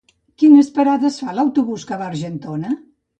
[0.43, 2.73] Quines parades fa l'autobús que va a Argentona?